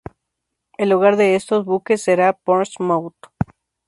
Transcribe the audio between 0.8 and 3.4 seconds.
hogar de estos buques será Portsmouth.